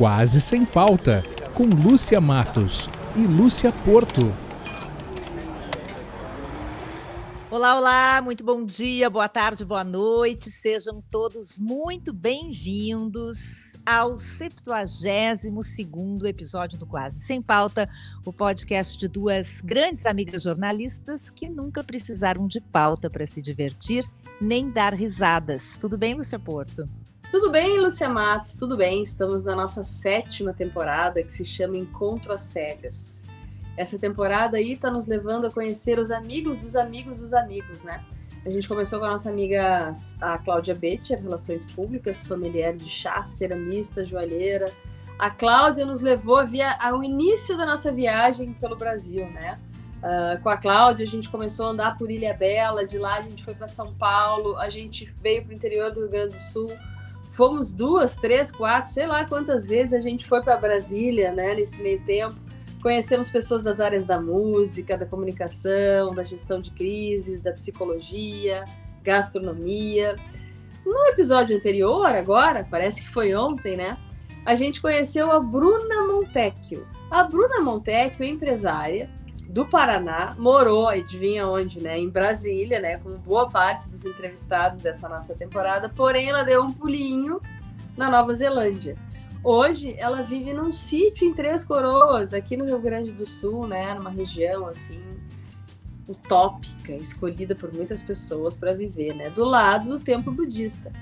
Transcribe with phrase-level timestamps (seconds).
[0.00, 1.22] Quase Sem Pauta,
[1.52, 4.34] com Lúcia Matos e Lúcia Porto.
[7.50, 15.44] Olá, olá, muito bom dia, boa tarde, boa noite, sejam todos muito bem-vindos ao 72
[16.24, 17.86] episódio do Quase Sem Pauta,
[18.24, 24.10] o podcast de duas grandes amigas jornalistas que nunca precisaram de pauta para se divertir
[24.40, 25.76] nem dar risadas.
[25.76, 26.88] Tudo bem, Lúcia Porto?
[27.30, 28.56] Tudo bem, Lúcia Matos?
[28.56, 29.02] Tudo bem.
[29.02, 33.22] Estamos na nossa sétima temporada que se chama Encontro às Cegas.
[33.76, 38.04] Essa temporada aí está nos levando a conhecer os amigos dos amigos dos amigos, né?
[38.44, 43.22] A gente começou com a nossa amiga a Cláudia Betcher, Relações Públicas, sommelier de chá,
[43.22, 44.72] ceramista, joalheira.
[45.16, 49.56] A Cláudia nos levou via, ao início da nossa viagem pelo Brasil, né?
[49.98, 53.22] Uh, com a Cláudia, a gente começou a andar por Ilha Bela, de lá a
[53.22, 56.42] gente foi para São Paulo, a gente veio para o interior do Rio Grande do
[56.42, 56.72] Sul,
[57.30, 61.80] fomos duas, três, quatro, sei lá quantas vezes a gente foi para Brasília, né, nesse
[61.80, 62.34] meio tempo.
[62.82, 68.64] Conhecemos pessoas das áreas da música, da comunicação, da gestão de crises, da psicologia,
[69.02, 70.16] gastronomia.
[70.84, 73.98] No episódio anterior, agora, parece que foi ontem, né?
[74.46, 76.86] A gente conheceu a Bruna Montecchio.
[77.10, 79.10] A Bruna Montecchio é empresária,
[79.50, 81.98] do Paraná, morou, adivinha onde, né?
[81.98, 82.98] Em Brasília, né?
[82.98, 87.40] Como boa parte dos entrevistados dessa nossa temporada, porém ela deu um pulinho
[87.96, 88.96] na Nova Zelândia.
[89.42, 93.92] Hoje ela vive num sítio em Três Coroas, aqui no Rio Grande do Sul, né?
[93.94, 95.02] Numa região assim
[96.06, 99.30] utópica, escolhida por muitas pessoas para viver, né?
[99.30, 100.92] Do lado do templo budista.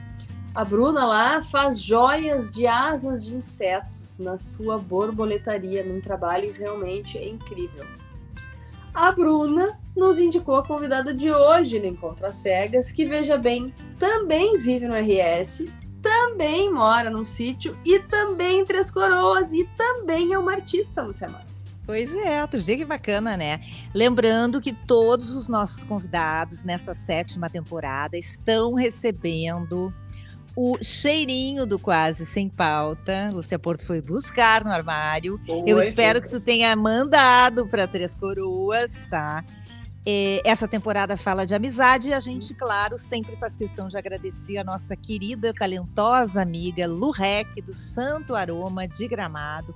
[0.55, 7.19] A Bruna lá faz joias de asas de insetos na sua borboletaria, num trabalho realmente
[7.19, 7.85] incrível.
[9.01, 13.73] A Bruna nos indicou a convidada de hoje no Encontro às Cegas, que veja bem,
[13.97, 15.67] também vive no RS,
[16.03, 21.29] também mora num sítio e também em Três Coroas e também é uma artista, Lúcia
[21.29, 21.77] Matos.
[21.87, 23.61] Pois é, tu vê que bacana, né?
[23.95, 29.95] Lembrando que todos os nossos convidados nessa sétima temporada estão recebendo
[30.61, 33.31] o cheirinho do Quase Sem Pauta.
[33.33, 35.41] Lúcia Porto foi buscar no armário.
[35.47, 39.45] Oi, Eu espero que tu tenha mandado para Três Coroas, tá?
[40.05, 44.59] É, essa temporada fala de amizade e a gente, claro, sempre faz questão de agradecer
[44.59, 49.73] a nossa querida, talentosa amiga Lu Rec, do Santo Aroma de Gramado,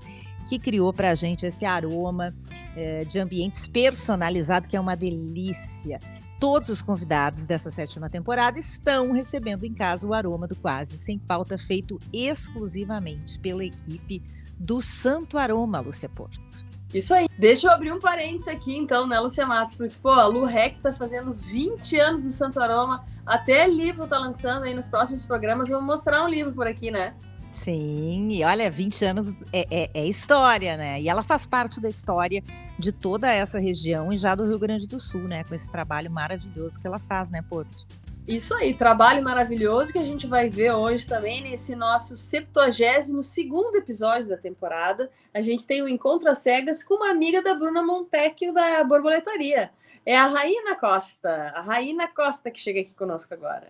[0.49, 2.34] que criou para a gente esse aroma
[2.75, 6.00] é, de ambientes personalizado, que é uma delícia
[6.42, 11.16] todos os convidados dessa sétima temporada estão recebendo em casa o aroma do Quase Sem
[11.16, 14.20] Pauta, feito exclusivamente pela equipe
[14.58, 16.66] do Santo Aroma, Lúcia Porto.
[16.92, 17.28] Isso aí.
[17.38, 19.76] Deixa eu abrir um parênteses aqui, então, né, Lúcia Matos?
[19.76, 24.19] Porque, pô, a Lu Rec tá fazendo 20 anos do Santo Aroma, até livro tá
[24.19, 25.69] lançando aí nos próximos programas.
[25.69, 27.14] Vamos mostrar um livro por aqui, né?
[27.52, 31.00] Sim, e olha, 20 anos é, é, é, história, né?
[31.00, 32.42] E ela faz parte da história
[32.78, 35.44] de toda essa região e já do Rio Grande do Sul, né?
[35.44, 37.86] Com esse trabalho maravilhoso que ela faz, né, Porto?
[38.26, 43.76] Isso aí, trabalho maravilhoso que a gente vai ver hoje também nesse nosso 72 segundo
[43.76, 45.10] episódio da temporada.
[45.34, 48.82] A gente tem o um Encontro às Cegas com uma amiga da Bruna Montecchio da
[48.82, 49.70] Borboletaria.
[50.06, 51.52] É a Raína Costa.
[51.54, 53.69] A Raína Costa que chega aqui conosco agora.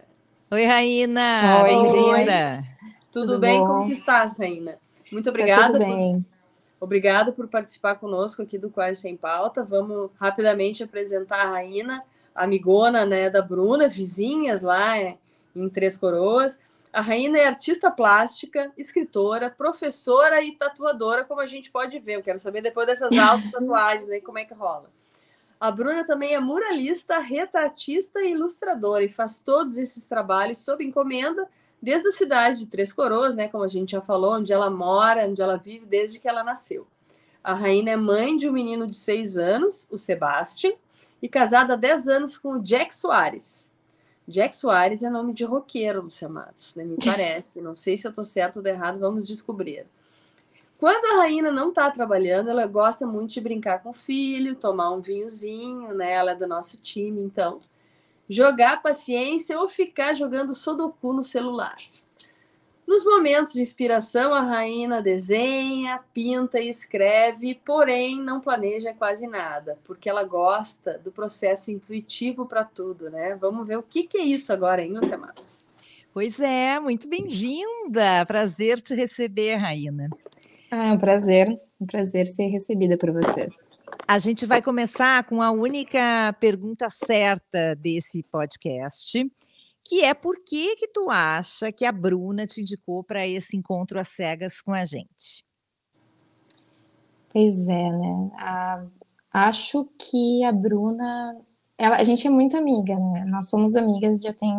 [0.53, 1.64] Oi, Raína!
[1.64, 2.62] Bem-vinda!
[3.12, 3.61] Tudo, Tudo bem?
[3.61, 3.67] Bom?
[3.67, 4.78] Como tu estás, Raina?
[5.12, 5.65] Muito obrigada.
[5.65, 6.23] Tá tudo bem.
[6.78, 6.87] Por...
[6.87, 9.62] Obrigada por participar conosco aqui do Quase Sem Pauta.
[9.62, 12.03] Vamos rapidamente apresentar a Raina,
[12.34, 15.19] amigona né, da Bruna, vizinhas lá é,
[15.55, 16.59] em Três Coroas.
[16.91, 22.15] A Raina é artista plástica, escritora, professora e tatuadora, como a gente pode ver.
[22.15, 24.91] Eu quero saber depois dessas altas tatuagens aí como é que rola.
[25.61, 31.47] A Bruna também é muralista, retratista e ilustradora e faz todos esses trabalhos sob encomenda
[31.82, 35.26] desde a cidade de Três Coroas, né, como a gente já falou, onde ela mora,
[35.26, 36.87] onde ela vive desde que ela nasceu.
[37.43, 40.72] A Rainha é mãe de um menino de seis anos, o Sebastian,
[41.20, 43.70] e casada há 10 anos com o Jack Soares.
[44.26, 46.84] Jack Soares é nome de roqueiro, Lúcia Matos, né?
[46.84, 47.61] me parece.
[47.61, 49.87] Não sei se eu estou certo ou errado, vamos descobrir.
[50.79, 54.90] Quando a Rainha não está trabalhando, ela gosta muito de brincar com o filho, tomar
[54.90, 56.12] um vinhozinho, né?
[56.12, 57.61] Ela é do nosso time, então
[58.32, 61.76] jogar paciência ou ficar jogando Sudoku no celular.
[62.87, 69.79] Nos momentos de inspiração, a Rainha desenha, pinta e escreve, porém não planeja quase nada,
[69.84, 73.37] porque ela gosta do processo intuitivo para tudo, né?
[73.40, 75.64] Vamos ver o que, que é isso agora, hein, Lúcia Matos?
[76.12, 78.26] Pois é, muito bem-vinda.
[78.26, 80.11] Prazer te receber, Raina.
[80.70, 83.64] Ah, é um prazer, um prazer ser recebida por vocês.
[84.06, 89.31] A gente vai começar com a única pergunta certa desse podcast,
[89.84, 93.99] que é por que que tu acha que a Bruna te indicou para esse encontro
[93.99, 95.44] às cegas com a gente?
[97.32, 98.31] Pois é, né?
[98.37, 98.84] A,
[99.32, 101.37] acho que a Bruna,
[101.76, 103.25] ela, a gente é muito amiga, né?
[103.26, 104.55] Nós somos amigas já tem,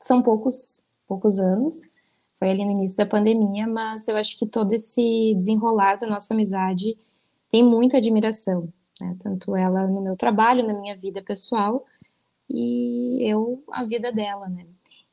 [0.00, 1.82] são poucos, poucos anos.
[2.38, 6.34] Foi ali no início da pandemia, mas eu acho que todo esse desenrolar da nossa
[6.34, 6.96] amizade
[7.50, 8.68] tem muita admiração,
[9.00, 9.16] né?
[9.20, 11.84] Tanto ela no meu trabalho, na minha vida pessoal,
[12.50, 14.66] e eu a vida dela, né?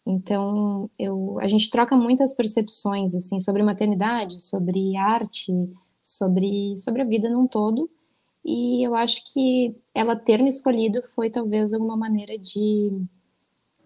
[0.05, 5.53] Então, eu, a gente troca muitas percepções assim sobre maternidade, sobre arte,
[6.01, 7.89] sobre sobre a vida num todo.
[8.43, 12.91] E eu acho que ela ter me escolhido foi talvez alguma maneira de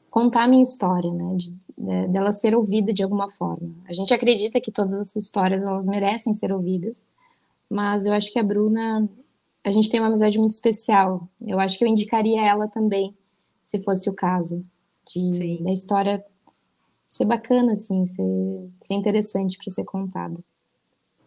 [0.09, 1.35] contar a minha história, né?
[1.35, 3.75] De, de, dela ser ouvida de alguma forma.
[3.87, 7.11] A gente acredita que todas as histórias elas merecem ser ouvidas,
[7.69, 9.09] mas eu acho que a Bruna,
[9.63, 11.27] a gente tem uma amizade muito especial.
[11.45, 13.15] Eu acho que eu indicaria ela também
[13.61, 14.63] se fosse o caso,
[15.07, 16.23] de, da história
[17.07, 18.23] ser bacana, assim, ser,
[18.79, 20.43] ser interessante para ser contada.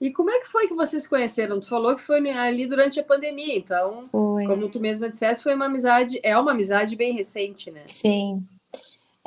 [0.01, 1.59] E como é que foi que vocês se conheceram?
[1.59, 4.47] Tu falou que foi ali durante a pandemia, então, foi.
[4.47, 7.83] como tu mesma disseste, foi uma amizade, é uma amizade bem recente, né?
[7.87, 8.47] Sim.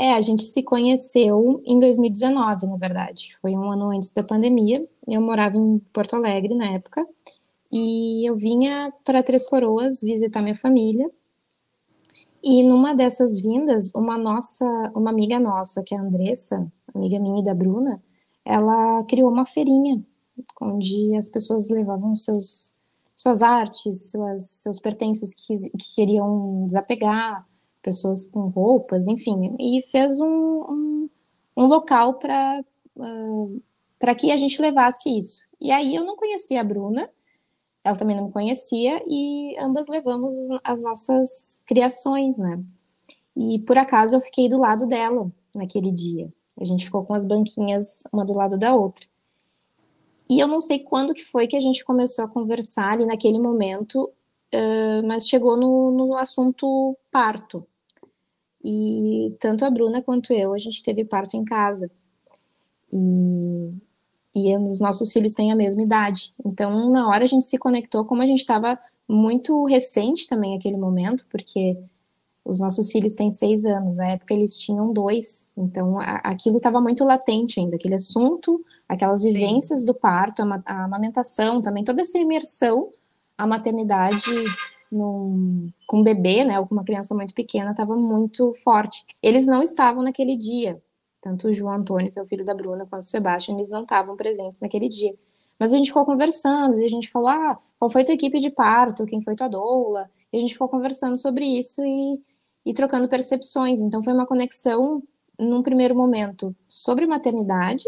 [0.02, 3.38] É, a gente se conheceu em 2019, na verdade.
[3.40, 4.84] Foi um ano antes da pandemia.
[5.08, 7.06] Eu morava em Porto Alegre na época.
[7.72, 11.08] E eu vinha para Três Coroas visitar minha família.
[12.44, 14.66] E numa dessas vindas, uma nossa,
[14.96, 18.02] uma amiga nossa, que é a Andressa, amiga minha e da Bruna,
[18.44, 20.04] ela criou uma feirinha
[20.60, 22.74] onde as pessoas levavam seus
[23.16, 27.46] suas artes, suas, seus pertences que, que queriam desapegar,
[27.82, 31.10] pessoas com roupas, enfim, e fez um, um,
[31.58, 32.64] um local para
[32.98, 33.62] uh,
[34.02, 35.44] para que a gente levasse isso.
[35.60, 37.08] E aí eu não conhecia a Bruna,
[37.84, 40.34] ela também não me conhecia e ambas levamos
[40.64, 42.64] as nossas criações, né?
[43.38, 46.32] E por acaso eu fiquei do lado dela naquele dia.
[46.60, 49.06] A gente ficou com as banquinhas uma do lado da outra.
[50.30, 53.40] E eu não sei quando que foi que a gente começou a conversar ali naquele
[53.40, 54.06] momento,
[54.54, 57.68] uh, mas chegou no, no assunto parto.
[58.64, 61.90] E tanto a Bruna quanto eu, a gente teve parto em casa.
[62.92, 63.74] E
[64.34, 66.34] e os nossos filhos têm a mesma idade.
[66.44, 70.78] Então, na hora a gente se conectou, como a gente estava muito recente também aquele
[70.78, 71.78] momento, porque
[72.44, 76.82] os nossos filhos têm seis anos, na época eles tinham dois, então a, aquilo estava
[76.82, 79.86] muito latente ainda, aquele assunto, aquelas vivências Sim.
[79.86, 82.90] do parto, a, a, amamentação também, toda essa imersão,
[83.38, 84.32] a maternidade
[84.92, 89.06] num, com um bebê, né, ou com uma criança muito pequena, estava muito forte.
[89.22, 90.82] Eles não estavam naquele dia,
[91.22, 93.84] tanto o João Antônio, que é o filho da Bruna, quanto o Sebastião, eles não
[93.84, 95.16] estavam presentes naquele dia.
[95.58, 98.50] Mas a gente ficou conversando, e a gente falou, ah, qual foi tua equipe de
[98.50, 100.10] parto, quem foi tua doula?
[100.34, 102.20] E a gente ficou conversando sobre isso e,
[102.66, 103.82] e trocando percepções.
[103.82, 105.04] Então foi uma conexão,
[105.40, 107.84] num primeiro momento, sobre maternidade,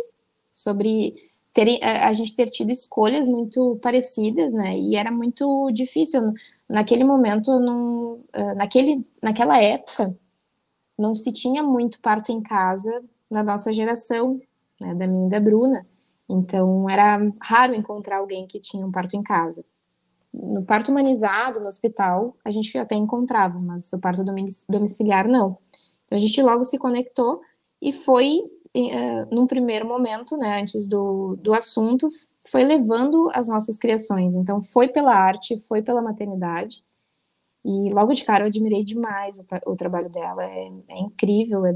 [0.50, 1.16] sobre
[1.54, 4.78] ter, a gente ter tido escolhas muito parecidas, né?
[4.78, 6.34] E era muito difícil.
[6.74, 10.18] Naquele momento, não, eh, naquele, naquela época,
[10.98, 14.42] não se tinha muito parto em casa na nossa geração,
[14.82, 15.86] né, da minha e da Bruna.
[16.28, 19.64] Então, era raro encontrar alguém que tinha um parto em casa.
[20.34, 24.26] No parto humanizado, no hospital, a gente até encontrava, mas o parto
[24.68, 25.60] domiciliar, não.
[26.08, 27.40] Então, a gente logo se conectou
[27.80, 28.42] e foi,
[28.76, 32.08] uh, num primeiro momento, né, antes do, do assunto,
[32.50, 34.36] foi levando as nossas criações.
[34.36, 36.84] Então, foi pela arte, foi pela maternidade.
[37.66, 40.44] E logo de cara eu admirei demais o, tra o trabalho dela.
[40.44, 41.76] É, é incrível, é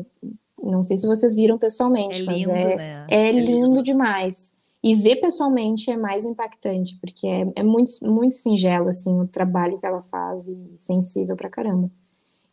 [0.62, 3.08] não sei se vocês viram pessoalmente, é mas lindo, é, né?
[3.10, 4.58] é, é lindo, lindo demais.
[4.84, 9.78] E ver pessoalmente é mais impactante, porque é, é muito, muito singelo, assim, o trabalho
[9.78, 11.90] que ela faz e sensível pra caramba.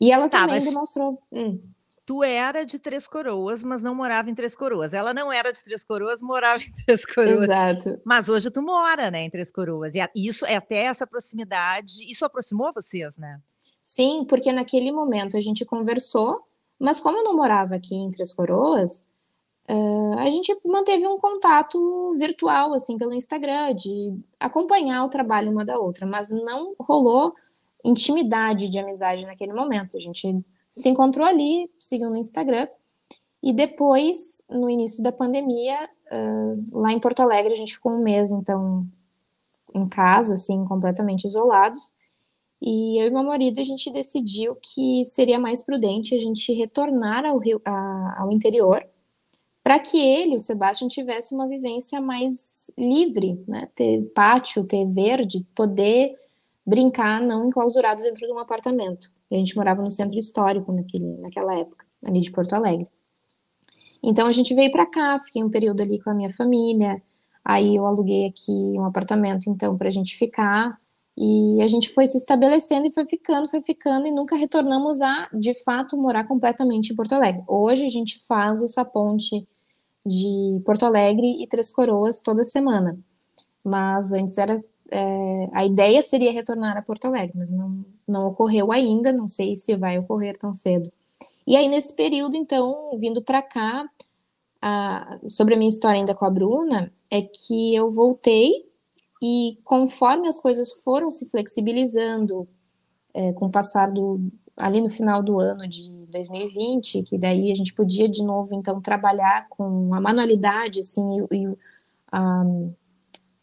[0.00, 1.18] E ela tá, também demonstrou.
[1.32, 1.58] Hum.
[2.06, 4.92] Tu era de Três Coroas, mas não morava em Três Coroas.
[4.92, 7.42] Ela não era de Três Coroas, morava em Três Coroas.
[7.42, 8.00] Exato.
[8.04, 9.94] Mas hoje tu mora, né, em Três Coroas.
[9.94, 13.40] E isso é até essa proximidade, isso aproximou vocês, né?
[13.82, 16.42] Sim, porque naquele momento a gente conversou
[16.78, 19.06] mas como eu não morava aqui em Três Coroas,
[19.68, 25.64] uh, a gente manteve um contato virtual, assim, pelo Instagram, de acompanhar o trabalho uma
[25.64, 27.34] da outra, mas não rolou
[27.84, 29.96] intimidade de amizade naquele momento.
[29.96, 30.44] A gente
[30.75, 32.66] se encontrou ali, seguiu no Instagram,
[33.40, 38.02] e depois, no início da pandemia, uh, lá em Porto Alegre, a gente ficou um
[38.02, 38.87] mês, então,
[39.73, 41.95] em casa, assim, completamente isolados.
[42.61, 47.25] E eu e meu marido, a gente decidiu que seria mais prudente a gente retornar
[47.25, 48.85] ao, Rio, a, ao interior
[49.62, 53.69] para que ele, o Sebastião, tivesse uma vivência mais livre, né?
[53.75, 56.14] Ter pátio, ter verde, poder
[56.66, 59.09] brincar não enclausurado dentro de um apartamento.
[59.30, 62.88] E a gente morava no centro histórico naquele, naquela época, ali de Porto Alegre.
[64.02, 67.02] Então a gente veio para cá, fiquei um período ali com a minha família.
[67.44, 70.78] Aí eu aluguei aqui um apartamento, então, para a gente ficar.
[71.16, 75.28] E a gente foi se estabelecendo e foi ficando, foi ficando, e nunca retornamos a,
[75.33, 77.42] de fato, morar completamente em Porto Alegre.
[77.47, 79.47] Hoje a gente faz essa ponte
[80.04, 82.99] de Porto Alegre e Três Coroas toda semana.
[83.62, 84.62] Mas antes era.
[84.90, 89.56] É, a ideia seria retornar a Porto Alegre, mas não, não ocorreu ainda, não sei
[89.56, 90.92] se vai ocorrer tão cedo.
[91.46, 93.88] E aí, nesse período, então, vindo para cá,
[94.60, 98.66] a, sobre a minha história ainda com a Bruna, é que eu voltei
[99.22, 102.48] e conforme as coisas foram se flexibilizando
[103.12, 104.20] é, com o passar do
[104.56, 108.80] ali no final do ano de 2020, que daí a gente podia de novo então
[108.80, 111.58] trabalhar com a manualidade assim e, e
[112.10, 112.44] a,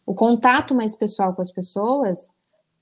[0.06, 2.34] o contato mais pessoal com as pessoas,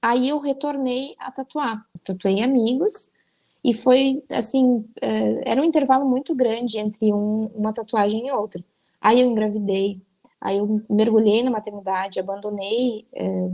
[0.01, 1.85] aí eu retornei a tatuar.
[2.03, 3.11] Tatuei amigos
[3.63, 8.63] e foi assim, é, era um intervalo muito grande entre um, uma tatuagem e outra.
[9.01, 10.01] Aí eu engravidei,
[10.39, 13.49] aí eu mergulhei na maternidade, abandonei é,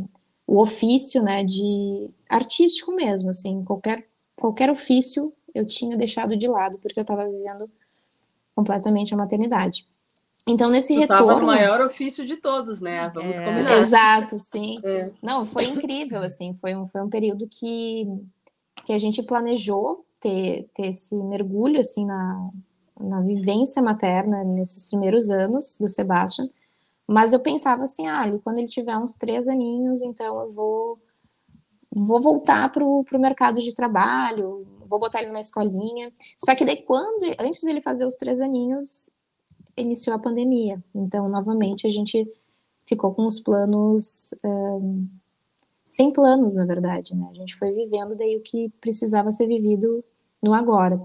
[0.47, 6.77] o ofício, né, de artístico mesmo, assim, qualquer qualquer ofício eu tinha deixado de lado
[6.79, 7.69] porque eu estava vivendo
[8.53, 9.87] completamente a maternidade.
[10.47, 11.27] Então, nesse tu retorno.
[11.27, 13.09] Tava o maior ofício de todos, né?
[13.13, 13.45] Vamos é...
[13.45, 13.77] combinar.
[13.77, 14.79] Exato, sim.
[14.83, 15.07] É.
[15.21, 18.07] Não, foi incrível, assim, foi um, foi um período que
[18.85, 22.49] que a gente planejou ter, ter esse mergulho assim na,
[22.99, 26.49] na vivência materna nesses primeiros anos do Sebastian,
[27.07, 30.99] mas eu pensava assim, ah, quando ele tiver uns três aninhos, então eu vou
[31.97, 36.11] vou voltar para o mercado de trabalho, vou botar ele numa escolinha.
[36.37, 39.14] Só que daí quando, antes dele fazer os três aninhos,
[39.77, 40.83] iniciou a pandemia.
[40.93, 42.27] Então, novamente, a gente
[42.85, 45.07] ficou com os planos um,
[45.87, 47.27] sem planos, na verdade, né?
[47.31, 50.03] A gente foi vivendo daí o que precisava ser vivido
[50.41, 50.99] no agora.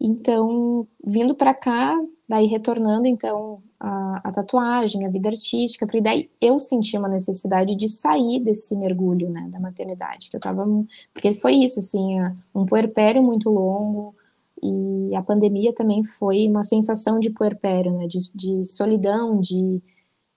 [0.00, 6.30] Então, vindo para cá, daí retornando então a, a, tatuagem, a vida artística, porque daí
[6.40, 10.64] eu senti uma necessidade de sair desse mergulho, né, da maternidade, que eu tava,
[11.12, 12.16] porque foi isso, assim,
[12.54, 14.14] um puerpério muito longo,
[14.62, 19.82] e a pandemia também foi uma sensação de puerpério, né, de, de solidão, de,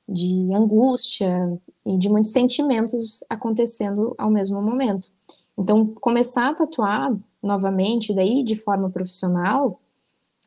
[0.08, 5.10] de angústia, e de muitos sentimentos acontecendo ao mesmo momento.
[5.58, 9.80] Então, começar a tatuar novamente, daí de forma profissional,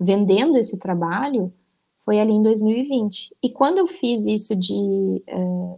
[0.01, 1.53] vendendo esse trabalho,
[2.05, 3.35] foi ali em 2020.
[3.43, 5.77] E quando eu fiz isso de, é,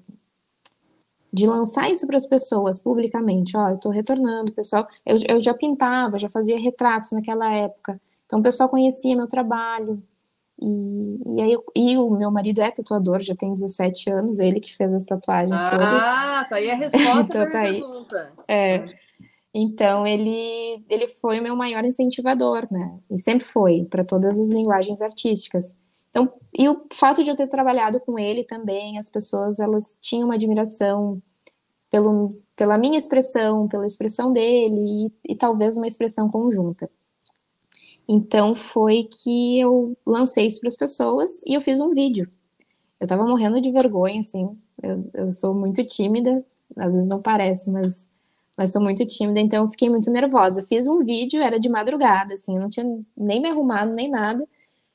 [1.34, 5.52] de lançar isso para as pessoas publicamente, ó, eu estou retornando, pessoal, eu, eu já
[5.52, 10.00] pintava, já fazia retratos naquela época, então o pessoal conhecia meu trabalho,
[10.62, 14.76] e, e, aí, e o meu marido é tatuador, já tem 17 anos, ele que
[14.76, 16.04] fez as tatuagens ah, todas.
[16.04, 17.80] Ah, tá aí a resposta então, tá aí.
[17.80, 18.32] pergunta.
[18.46, 18.74] É.
[18.76, 18.84] é.
[19.52, 22.98] Então ele ele foi o meu maior incentivador, né?
[23.10, 25.76] E sempre foi para todas as linguagens artísticas.
[26.14, 30.26] Então, e o fato de eu ter trabalhado com ele também, as pessoas elas tinham
[30.26, 31.20] uma admiração
[31.90, 36.88] pelo, pela minha expressão, pela expressão dele e, e talvez uma expressão conjunta.
[38.06, 42.30] Então foi que eu lancei isso para as pessoas e eu fiz um vídeo.
[43.00, 44.56] Eu estava morrendo de vergonha, assim.
[44.80, 46.44] Eu, eu sou muito tímida,
[46.76, 48.08] às vezes não parece, mas
[48.56, 50.62] mas sou muito tímida, então eu fiquei muito nervosa.
[50.62, 54.46] Fiz um vídeo, era de madrugada, assim, eu não tinha nem me arrumado, nem nada.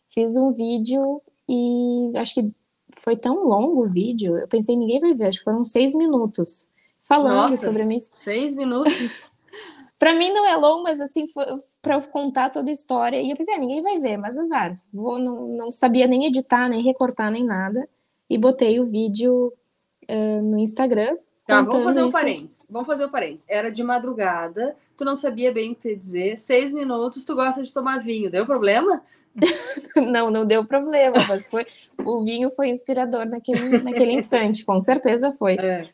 [0.09, 2.51] Fiz um vídeo e acho que
[2.97, 6.67] foi tão longo o vídeo, eu pensei, ninguém vai ver, acho que foram seis minutos
[7.01, 7.99] falando Nossa, sobre a minha...
[7.99, 9.29] seis minutos?
[9.97, 11.25] para mim não é longo, mas assim,
[11.81, 14.73] para eu contar toda a história, e eu pensei, ah, ninguém vai ver, mas azar,
[14.93, 17.87] vou, não, não sabia nem editar, nem recortar, nem nada,
[18.29, 19.53] e botei o vídeo
[20.09, 21.17] uh, no Instagram,
[21.49, 22.61] Tá, vamos fazer um parênteses.
[22.69, 23.47] Vamos fazer um parênteses.
[23.49, 27.73] Era de madrugada, tu não sabia bem o que dizer, seis minutos, tu gosta de
[27.73, 28.29] tomar vinho.
[28.29, 29.01] Deu problema?
[29.95, 31.65] não, não deu problema, mas foi
[32.05, 35.55] o vinho foi inspirador naquele, naquele instante, com certeza foi.
[35.55, 35.87] É.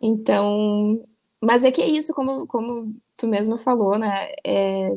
[0.00, 1.02] Então,
[1.40, 4.28] mas é que é isso, como, como tu mesmo falou, né?
[4.44, 4.96] É,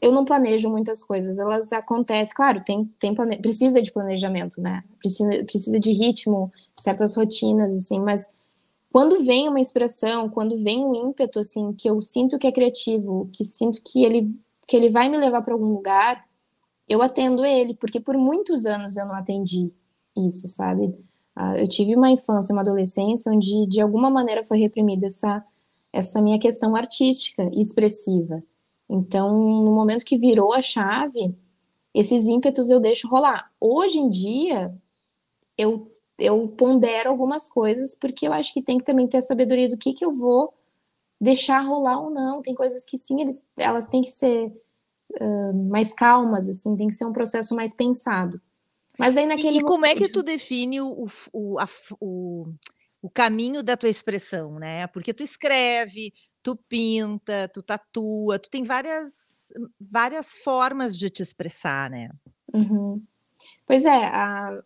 [0.00, 3.38] eu não planejo muitas coisas, elas acontecem, claro, tem, tem plane...
[3.38, 4.84] precisa de planejamento, né?
[5.00, 8.32] Precisa, precisa de ritmo, certas rotinas, assim, mas
[8.92, 13.28] quando vem uma inspiração, quando vem um ímpeto assim que eu sinto que é criativo,
[13.32, 14.34] que sinto que ele
[14.66, 16.27] que ele vai me levar para algum lugar,
[16.88, 19.72] eu atendo ele, porque por muitos anos eu não atendi
[20.16, 20.94] isso, sabe?
[21.36, 25.44] Ah, eu tive uma infância, uma adolescência onde de alguma maneira foi reprimida essa
[25.92, 28.42] essa minha questão artística e expressiva.
[28.88, 31.34] Então, no momento que virou a chave,
[31.94, 33.50] esses ímpetos eu deixo rolar.
[33.60, 34.74] Hoje em dia,
[35.56, 39.68] eu eu pondero algumas coisas, porque eu acho que tem que também ter a sabedoria
[39.68, 40.52] do que, que eu vou
[41.20, 42.42] deixar rolar ou não.
[42.42, 44.52] Tem coisas que sim, eles, elas têm que ser
[45.20, 48.40] uh, mais calmas, assim, tem que ser um processo mais pensado.
[48.98, 49.58] Mas daí naquele.
[49.58, 51.68] E, e como é que tu define o, o, a,
[52.00, 52.46] o,
[53.00, 54.86] o caminho da tua expressão, né?
[54.88, 56.12] Porque tu escreve,
[56.42, 62.10] tu pinta, tu tatua, tu tem várias, várias formas de te expressar, né?
[62.52, 63.02] Uhum.
[63.66, 64.60] Pois é, a,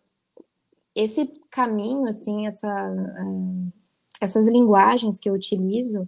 [0.95, 3.73] esse caminho, assim, essa, uh,
[4.21, 6.07] essas linguagens que eu utilizo,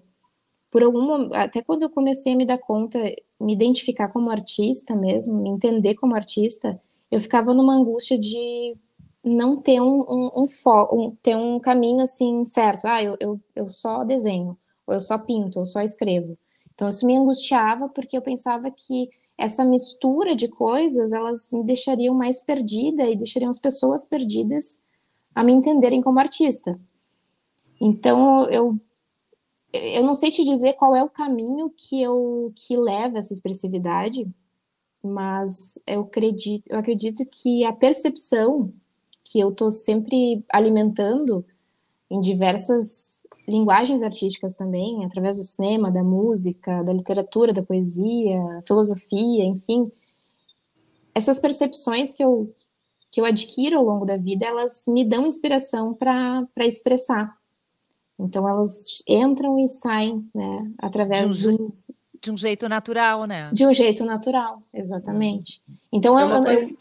[0.75, 2.99] por algum até quando eu comecei a me dar conta,
[3.39, 6.77] me identificar como artista mesmo, me entender como artista,
[7.09, 8.75] eu ficava numa angústia de
[9.23, 10.45] não ter um, um, um,
[10.91, 12.87] um ter um caminho assim certo.
[12.87, 16.37] Ah, eu, eu, eu só desenho, ou eu só pinto, ou só escrevo.
[16.73, 22.13] Então isso me angustiava porque eu pensava que essa mistura de coisas elas me deixariam
[22.13, 24.83] mais perdida e deixariam as pessoas perdidas
[25.33, 26.77] a me entenderem como artista.
[27.79, 28.77] Então eu
[29.97, 34.27] eu não sei te dizer qual é o caminho que eu que leva essa expressividade,
[35.03, 38.73] mas eu acredito, eu acredito que a percepção
[39.23, 41.45] que eu estou sempre alimentando
[42.09, 49.43] em diversas linguagens artísticas também, através do cinema, da música, da literatura, da poesia, filosofia,
[49.43, 49.91] enfim,
[51.13, 52.53] essas percepções que eu
[53.11, 57.33] que eu adquiro ao longo da vida, elas me dão inspiração para expressar.
[58.17, 61.71] Então elas entram e saem, né, através de um,
[62.21, 63.49] de um jeito natural, né?
[63.51, 65.61] De um jeito natural, exatamente.
[65.91, 66.77] Então é eu, eu,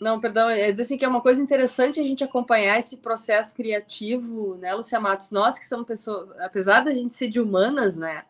[0.00, 3.54] não, perdão, é dizer assim que é uma coisa interessante a gente acompanhar esse processo
[3.54, 5.30] criativo, né, Lucia Matos?
[5.30, 8.24] Nós que somos pessoas, apesar da gente ser de humanas, né?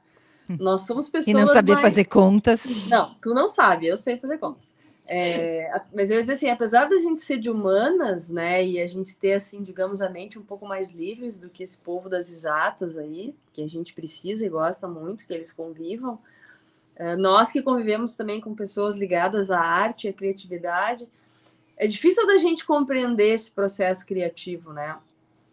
[0.48, 0.56] Hum.
[0.60, 1.34] Nós somos pessoas.
[1.34, 1.86] E não saber mais...
[1.86, 2.88] fazer contas.
[2.88, 4.75] Não, tu não sabe, eu sei fazer contas.
[5.08, 8.86] É, mas eu ia dizer assim, apesar da gente ser de humanas, né, e a
[8.86, 12.30] gente ter, assim, digamos, a mente um pouco mais livres do que esse povo das
[12.30, 16.18] exatas aí, que a gente precisa e gosta muito que eles convivam,
[16.96, 21.06] é, nós que convivemos também com pessoas ligadas à arte e à criatividade,
[21.76, 24.96] é difícil da gente compreender esse processo criativo, né?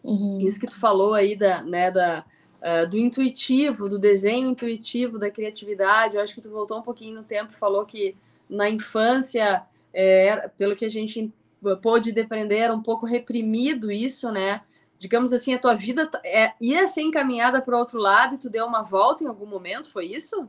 [0.01, 0.39] Uhum.
[0.39, 2.25] Isso que tu falou aí da, né, da,
[2.61, 6.15] uh, do intuitivo, do desenho intuitivo, da criatividade.
[6.15, 8.15] Eu acho que tu voltou um pouquinho no tempo e falou que
[8.53, 9.63] na infância,
[9.93, 11.33] é, pelo que a gente
[11.81, 14.61] pôde depreender, era um pouco reprimido isso, né?
[14.99, 18.49] Digamos assim, a tua vida é, ia ser encaminhada para o outro lado e tu
[18.49, 20.47] deu uma volta em algum momento, foi isso?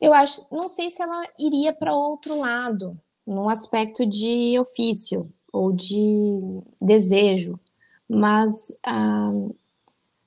[0.00, 5.72] Eu acho, não sei se ela iria para outro lado, num aspecto de ofício ou
[5.72, 7.58] de desejo,
[8.08, 9.30] mas a,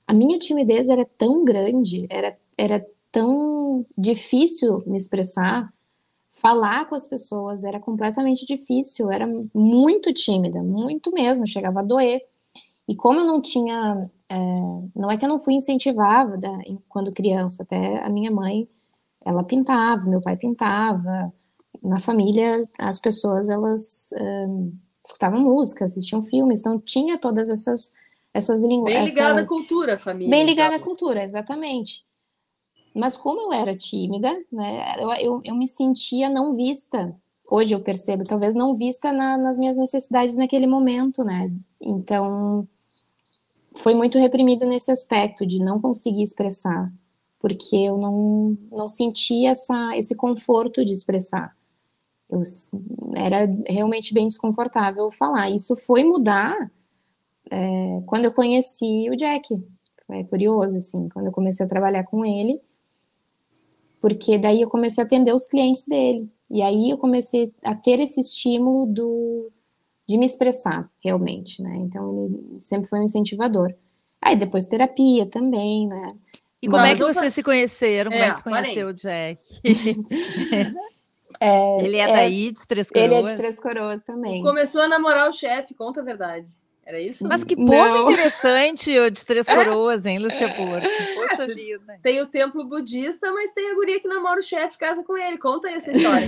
[0.06, 5.73] a minha timidez era tão grande, era, era tão difícil me expressar,
[6.44, 12.20] falar com as pessoas era completamente difícil, era muito tímida, muito mesmo, chegava a doer.
[12.86, 14.36] E como eu não tinha, é,
[14.94, 16.52] não é que eu não fui incentivada
[16.86, 18.68] quando criança, até a minha mãe,
[19.24, 21.32] ela pintava, meu pai pintava,
[21.82, 24.70] na família as pessoas elas um,
[25.02, 27.94] escutavam música, assistiam filmes, então tinha todas essas
[28.34, 29.14] essas linguagens.
[29.14, 30.30] Bem ligada à cultura, família.
[30.30, 32.04] Bem ligada à cultura, exatamente.
[32.94, 37.14] Mas como eu era tímida, né, eu, eu, eu me sentia não vista.
[37.50, 41.52] Hoje eu percebo, talvez não vista na, nas minhas necessidades naquele momento, né?
[41.80, 42.66] Então
[43.72, 46.92] foi muito reprimido nesse aspecto de não conseguir expressar,
[47.40, 51.54] porque eu não, não sentia essa, esse conforto de expressar
[52.34, 52.42] eu,
[53.14, 55.50] era realmente bem desconfortável falar.
[55.50, 56.70] Isso foi mudar
[57.50, 59.54] é, quando eu conheci o Jack.
[60.10, 62.60] É curioso, assim, quando eu comecei a trabalhar com ele,
[64.04, 66.30] porque daí eu comecei a atender os clientes dele.
[66.50, 69.50] E aí eu comecei a ter esse estímulo do,
[70.06, 71.74] de me expressar, realmente, né?
[71.76, 73.72] Então ele sempre foi um incentivador.
[74.20, 76.06] Aí depois terapia também, né?
[76.62, 78.12] E como Mas, é que vocês se conheceram?
[78.12, 79.40] É, como é que tu conheceu o Jack?
[81.40, 83.10] É, ele é, é daí, de Três Coroas?
[83.10, 84.40] Ele é de Três Coroas também.
[84.40, 86.48] Começou a namorar o chefe, conta a verdade.
[86.86, 87.26] Era isso?
[87.26, 88.10] Mas que povo Não.
[88.10, 89.54] interessante o de Três é?
[89.54, 90.88] Coroas, hein, Lúcia Porto?
[91.14, 91.98] Poxa vida.
[92.02, 95.38] Tem o templo budista, mas tem a guria que namora o chefe, casa com ele.
[95.38, 96.26] Conta aí essa história.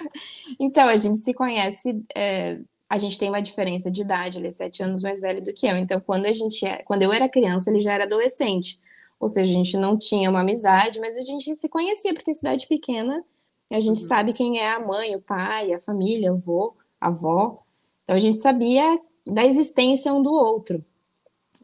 [0.58, 2.02] então, a gente se conhece...
[2.14, 5.54] É, a gente tem uma diferença de idade, ele é sete anos mais velho do
[5.54, 5.76] que eu.
[5.76, 8.78] Então, quando a gente é, quando eu era criança, ele já era adolescente.
[9.18, 12.34] Ou seja, a gente não tinha uma amizade, mas a gente se conhecia, porque é
[12.34, 13.24] cidade pequena
[13.70, 14.06] a gente uhum.
[14.06, 17.62] sabe quem é a mãe, o pai, a família, o avô, a avó.
[18.04, 20.84] Então a gente sabia da existência um do outro.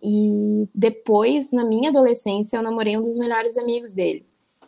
[0.02, 4.24] E depois, na minha adolescência, eu namorei um dos melhores amigos dele.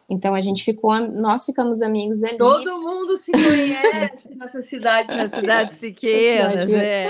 [0.09, 2.37] Então a gente ficou, nós ficamos amigos ali.
[2.37, 7.09] Todo mundo se conhece nessas cidades, nas cidades pequenas, é.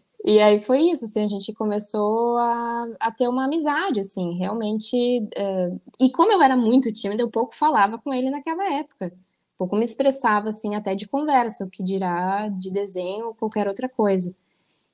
[0.22, 5.26] E aí foi isso, assim, a gente começou a, a ter uma amizade, assim, realmente.
[5.34, 5.72] É...
[5.98, 9.12] E como eu era muito tímida, eu pouco falava com ele naquela época.
[9.56, 13.88] pouco me expressava assim até de conversa, o que dirá de desenho ou qualquer outra
[13.88, 14.34] coisa.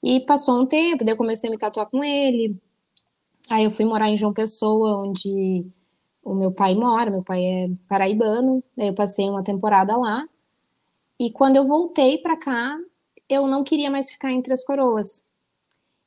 [0.09, 2.57] E passou um tempo, daí eu comecei a me tatuar com ele.
[3.51, 5.67] Aí eu fui morar em João Pessoa, onde
[6.23, 10.25] o meu pai mora, meu pai é paraibano, daí eu passei uma temporada lá.
[11.19, 12.79] E quando eu voltei para cá,
[13.29, 15.27] eu não queria mais ficar em Três Coroas.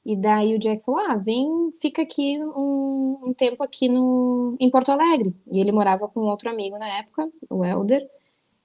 [0.06, 4.70] E daí o Jack falou: Ah, vem, fica aqui um, um, tempo aqui no, em
[4.70, 5.36] Porto Alegre.
[5.52, 8.10] E ele morava com outro amigo na época, o Helder.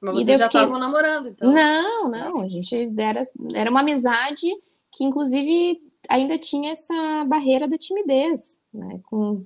[0.00, 0.80] Mas vocês já estavam fiquei...
[0.80, 1.52] namorando, então?
[1.52, 2.40] Não, não.
[2.40, 4.46] A gente era, era uma amizade
[4.94, 9.00] que, inclusive, ainda tinha essa barreira da timidez, né?
[9.04, 9.42] Com,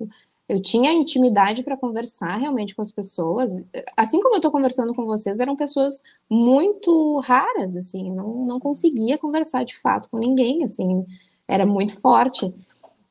[0.48, 3.52] eu tinha intimidade para conversar realmente com as pessoas.
[3.96, 8.60] Assim como eu estou conversando com vocês, eram pessoas muito raras, assim, eu não, não
[8.60, 11.04] conseguia conversar de fato com ninguém, assim,
[11.46, 12.54] era muito forte.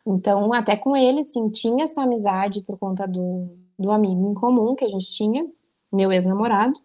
[0.05, 4.75] Então, até com ele, assim, tinha essa amizade por conta do, do amigo em comum
[4.75, 5.45] que a gente tinha,
[5.91, 6.79] meu ex-namorado,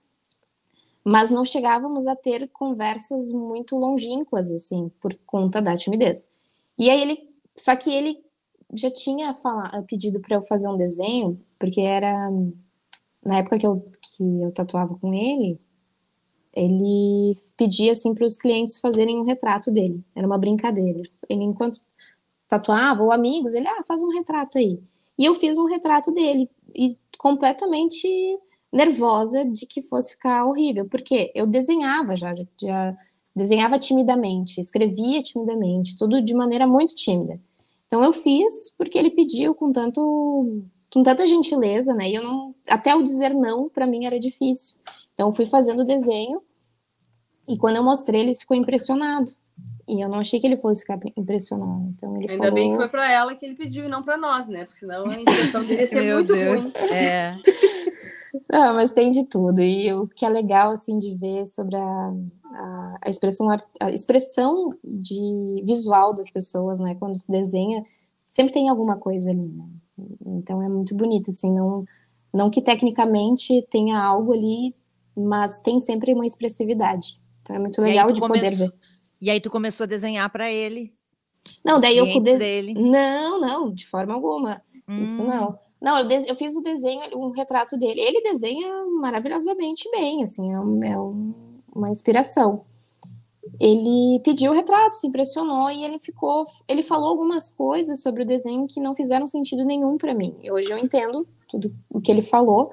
[1.04, 6.30] mas não chegávamos a ter conversas muito longínquas, assim, por conta da timidez.
[6.78, 8.22] E aí ele, só que ele
[8.72, 12.30] já tinha falado, pedido para eu fazer um desenho, porque era
[13.24, 15.60] na época que eu, que eu tatuava com ele,
[16.52, 20.04] ele pedia assim para os clientes fazerem um retrato dele.
[20.14, 21.00] Era uma brincadeira.
[21.28, 21.80] Ele enquanto
[22.48, 24.78] tatuava ou amigos, ele ah, faz um retrato aí.
[25.18, 28.06] E eu fiz um retrato dele e completamente
[28.72, 32.96] nervosa de que fosse ficar horrível, porque eu desenhava já, já
[33.37, 37.38] desenhava timidamente, escrevia timidamente, tudo de maneira muito tímida.
[37.87, 42.08] Então eu fiz porque ele pediu com tanto com tanta gentileza, né?
[42.08, 44.76] E eu não até o dizer não para mim era difícil.
[45.14, 46.40] Então eu fui fazendo o desenho
[47.46, 49.30] e quando eu mostrei ele ficou impressionado.
[49.87, 51.92] E eu não achei que ele fosse ficar impressionado.
[51.94, 52.54] Então ele Ainda falou...
[52.54, 54.64] bem que foi para ela que ele pediu e não para nós, né?
[54.64, 56.62] Porque senão a impressão dele ia ser muito Deus.
[56.62, 56.72] ruim.
[56.92, 57.37] É.
[58.50, 59.60] Não, mas tem de tudo.
[59.60, 62.14] E o que é legal, assim, de ver sobre a,
[62.44, 63.48] a, a, expressão,
[63.80, 66.94] a expressão de visual das pessoas, né?
[66.94, 67.84] Quando desenha,
[68.26, 69.66] sempre tem alguma coisa ali, né?
[70.24, 71.84] Então é muito bonito, assim, não,
[72.32, 74.74] não que tecnicamente tenha algo ali,
[75.14, 77.20] mas tem sempre uma expressividade.
[77.42, 78.72] Então é muito legal de poder ver.
[79.20, 80.92] E aí tu começou a desenhar para ele?
[81.64, 82.36] Não, daí eu pude.
[82.36, 82.74] Dele.
[82.74, 84.62] Não, não, de forma alguma.
[84.88, 85.02] Hum.
[85.02, 85.58] Isso não.
[85.82, 88.00] Não, eu, eu fiz o desenho, um retrato dele.
[88.00, 88.68] Ele desenha
[89.00, 91.34] maravilhosamente bem, assim, é, um, é um,
[91.74, 92.64] uma inspiração.
[93.58, 96.44] Ele pediu o retrato, se impressionou e ele ficou.
[96.68, 100.36] Ele falou algumas coisas sobre o desenho que não fizeram sentido nenhum para mim.
[100.48, 102.72] Hoje eu entendo tudo o que ele falou.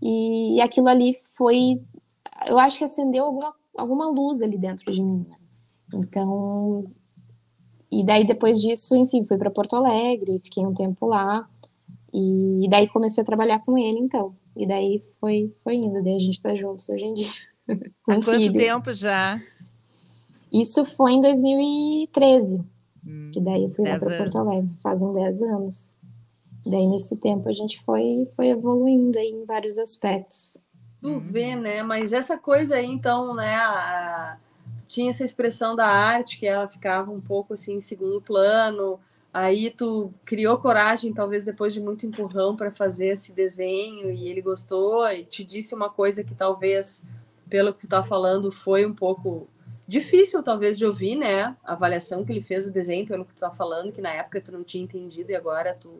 [0.00, 1.80] E aquilo ali foi.
[2.46, 5.26] Eu acho que acendeu alguma, alguma luz ali dentro de mim.
[5.28, 5.36] Né?
[5.92, 6.84] Então.
[7.90, 11.48] E daí, depois disso, enfim, fui para Porto Alegre, fiquei um tempo lá.
[12.12, 14.34] E daí comecei a trabalhar com ele, então.
[14.56, 17.30] E daí foi, foi indo, daí a gente tá juntos hoje em dia.
[18.08, 18.54] Há quanto filho.
[18.54, 19.38] tempo já?
[20.52, 22.64] Isso foi em 2013,
[23.06, 25.96] hum, que daí eu fui lá para Porto Alegre, fazem 10 anos.
[26.66, 30.62] Daí nesse tempo a gente foi, foi evoluindo aí em vários aspectos.
[31.00, 31.82] Tu vê, né?
[31.82, 33.54] Mas essa coisa aí, então, né?
[33.54, 34.38] A,
[34.88, 38.98] tinha essa expressão da arte que ela ficava um pouco assim em segundo plano,
[39.32, 44.40] Aí tu criou coragem, talvez depois de muito empurrão, para fazer esse desenho e ele
[44.40, 47.02] gostou e te disse uma coisa que talvez,
[47.48, 49.46] pelo que tu tá falando, foi um pouco
[49.86, 51.56] difícil talvez de ouvir, né?
[51.62, 54.40] A avaliação que ele fez do desenho, pelo que tu tá falando, que na época
[54.40, 55.90] tu não tinha entendido e agora tu,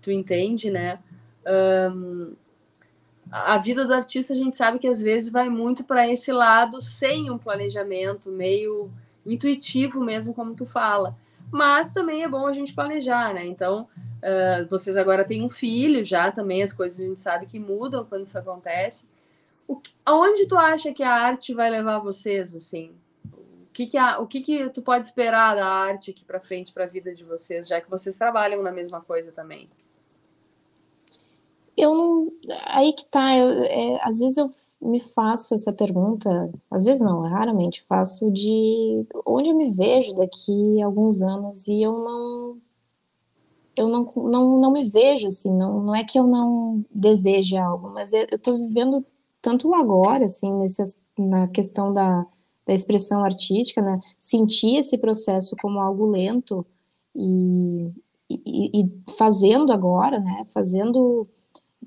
[0.00, 0.98] tu entende, né?
[1.46, 2.32] Um,
[3.30, 6.80] a vida do artista a gente sabe que às vezes vai muito para esse lado
[6.80, 8.90] sem um planejamento, meio
[9.26, 11.14] intuitivo mesmo, como tu fala
[11.50, 13.44] mas também é bom a gente planejar, né?
[13.46, 13.88] Então,
[14.22, 18.04] uh, vocês agora têm um filho já também, as coisas a gente sabe que mudam
[18.04, 19.08] quando isso acontece.
[19.66, 22.92] O que, aonde tu acha que a arte vai levar vocês, assim?
[23.32, 26.72] O que que, a, o que que tu pode esperar da arte aqui para frente,
[26.72, 29.68] para a vida de vocês, já que vocês trabalham na mesma coisa também?
[31.76, 32.32] Eu não...
[32.66, 34.54] Aí que tá, eu, é, às vezes eu
[34.84, 40.82] me faço essa pergunta, às vezes não, raramente faço, de onde eu me vejo daqui
[40.82, 42.58] a alguns anos e eu não.
[43.76, 47.90] Eu não, não, não me vejo assim, não, não é que eu não deseje algo,
[47.90, 49.04] mas eu estou vivendo
[49.42, 52.24] tanto agora, assim, nesse, na questão da,
[52.66, 54.00] da expressão artística, né?
[54.18, 56.64] Sentir esse processo como algo lento
[57.16, 57.90] e,
[58.30, 60.44] e, e fazendo agora, né?
[60.46, 61.26] Fazendo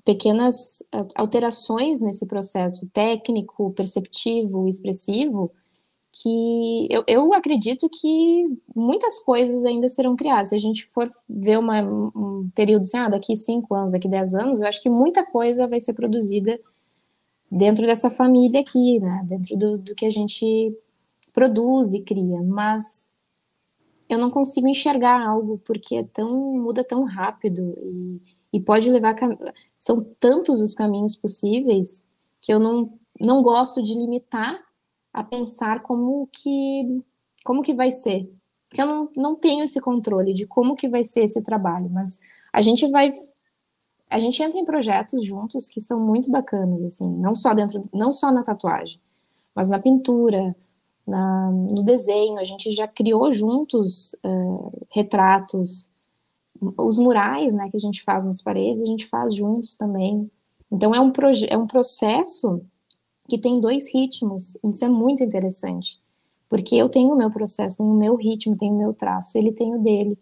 [0.08, 0.82] pequenas
[1.15, 5.52] alterações nesse processo técnico, perceptivo, expressivo,
[6.13, 10.48] que eu, eu acredito que muitas coisas ainda serão criadas.
[10.48, 14.34] Se a gente for ver uma, um período assim, ah, daqui cinco anos, daqui dez
[14.34, 16.58] anos, eu acho que muita coisa vai ser produzida
[17.52, 19.26] dentro dessa família aqui, né?
[19.26, 20.74] Dentro do, do que a gente
[21.34, 23.12] produz e cria, mas
[24.08, 28.22] eu não consigo enxergar algo porque é tão muda tão rápido e,
[28.58, 29.15] e pode levar
[29.76, 32.08] são tantos os caminhos possíveis
[32.41, 34.60] que eu não não gosto de limitar
[35.13, 37.04] a pensar como que
[37.43, 38.32] como que vai ser.
[38.67, 42.20] Porque eu não, não tenho esse controle de como que vai ser esse trabalho mas
[42.52, 43.12] a gente vai
[44.10, 48.12] a gente entra em projetos juntos que são muito bacanas assim não só dentro não
[48.12, 49.00] só na tatuagem
[49.56, 50.56] mas na pintura
[51.08, 55.93] na, no desenho, a gente já criou juntos uh, retratos,
[56.78, 60.30] os murais né, que a gente faz nas paredes, a gente faz juntos também.
[60.72, 61.12] Então é um,
[61.50, 62.62] é um processo
[63.28, 66.00] que tem dois ritmos, isso é muito interessante,
[66.50, 69.52] porque eu tenho o meu processo, tenho o meu ritmo, tenho o meu traço, ele
[69.52, 70.17] tem o dele.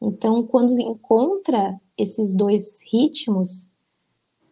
[0.00, 3.72] Então, quando encontra esses dois ritmos,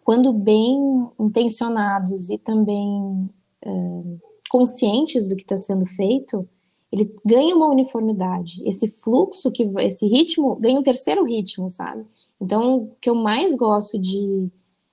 [0.02, 3.30] quando bem intencionados e também
[3.64, 6.48] uh, conscientes do que está sendo feito,
[6.92, 8.62] ele ganha uma uniformidade.
[8.66, 12.04] Esse fluxo, que esse ritmo, ganha um terceiro ritmo, sabe?
[12.40, 14.48] Então, o que eu mais gosto de,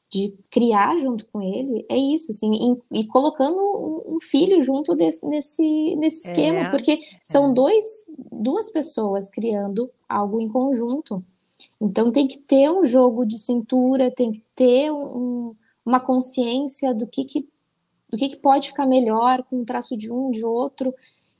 [0.09, 5.27] de criar junto com ele é isso, assim, e, e colocando um filho junto desse,
[5.27, 7.53] nesse, nesse esquema, é, porque são é.
[7.53, 7.85] dois,
[8.31, 11.23] duas pessoas criando algo em conjunto.
[11.79, 15.53] Então, tem que ter um jogo de cintura, tem que ter um,
[15.85, 17.47] uma consciência do que, que
[18.09, 20.93] do que, que pode ficar melhor com o traço de um, de outro.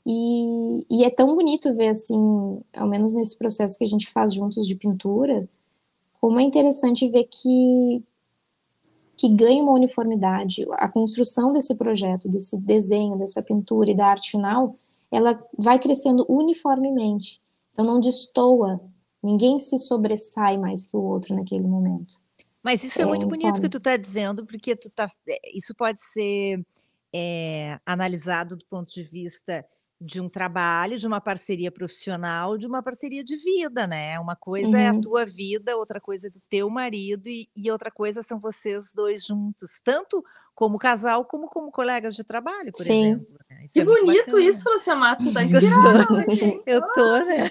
[0.06, 4.34] E, e, é tão bonito ver, assim, ao menos nesse processo que a gente faz
[4.34, 5.48] juntos de pintura,
[6.20, 8.02] como é interessante ver que,
[9.16, 10.66] que ganha uma uniformidade.
[10.72, 14.76] A construção desse projeto, desse desenho, dessa pintura e da arte final,
[15.10, 17.40] ela vai crescendo uniformemente.
[17.72, 18.80] Então não destoa,
[19.22, 22.22] ninguém se sobressai mais que o outro naquele momento.
[22.62, 25.74] Mas isso é, é muito bonito que tu está dizendo, porque tu tá, eh, isso
[25.74, 26.64] pode ser
[27.12, 29.64] é, analisado do ponto de vista
[30.00, 34.18] de um trabalho, de uma parceria profissional, de uma parceria de vida, né?
[34.18, 34.76] Uma coisa uhum.
[34.76, 35.00] é a uhum.
[35.00, 39.24] tua vida, outra coisa é do teu marido e, e, outra coisa são vocês dois
[39.24, 40.22] juntos, tanto
[40.54, 43.04] como casal como como colegas de trabalho, por Sim.
[43.04, 43.38] exemplo.
[43.48, 43.64] Né?
[43.72, 46.04] Que é bonito isso, Lucia Matos, tá inspirada.
[46.66, 47.50] eu tô, né?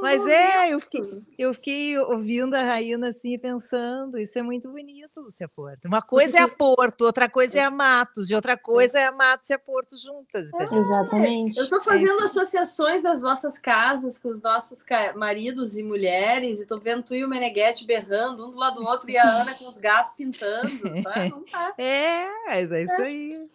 [0.00, 5.20] Mas é, eu fiquei, eu fiquei ouvindo a Raína assim pensando, isso é muito bonito,
[5.20, 5.86] Lúcia Porto.
[5.86, 9.12] Uma coisa é a Porto, outra coisa é a Matos, e outra coisa é a
[9.12, 10.48] Matos e a Porto juntas.
[10.54, 11.58] É, exatamente.
[11.58, 14.84] Eu tô fazendo é associações das nossas casas com os nossos
[15.16, 18.86] maridos e mulheres, e tô vendo tu e o Meneghetti berrando um do lado do
[18.86, 20.70] outro e a Ana com os gatos pintando.
[21.02, 21.28] Tá?
[21.28, 21.74] Não tá.
[21.78, 23.48] É, é isso aí.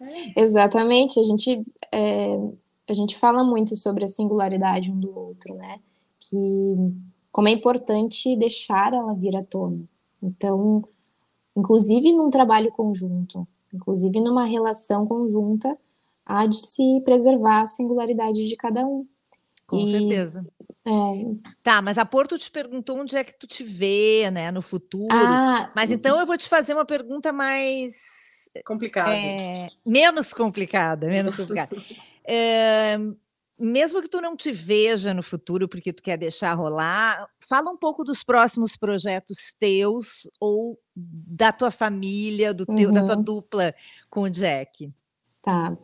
[0.00, 0.40] É.
[0.40, 2.36] Exatamente, a gente, é,
[2.88, 5.78] a gente fala muito sobre a singularidade um do outro, né?
[6.18, 6.76] Que
[7.30, 9.84] como é importante deixar ela vir à tona.
[10.22, 10.84] Então,
[11.56, 15.76] inclusive num trabalho conjunto, inclusive numa relação conjunta,
[16.24, 19.06] há de se preservar a singularidade de cada um.
[19.66, 20.46] Com e, certeza.
[20.86, 20.90] É...
[21.62, 25.08] Tá, mas a Porto te perguntou onde é que tu te vê, né, no futuro.
[25.10, 28.24] Ah, mas então eu vou te fazer uma pergunta mais
[28.64, 31.74] complicada, é, menos complicada, menos complicada.
[32.26, 32.96] é,
[33.58, 37.76] mesmo que tu não te veja no futuro porque tu quer deixar rolar, fala um
[37.76, 42.94] pouco dos próximos projetos teus ou da tua família, do teu, uhum.
[42.94, 43.22] da tua uhum.
[43.22, 43.74] dupla
[44.10, 44.92] com o Jack.
[45.44, 45.76] Tá.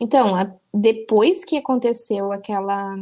[0.00, 2.96] Então, a, depois que aconteceu aquela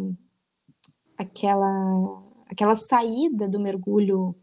[1.16, 4.36] aquela aquela saída do mergulho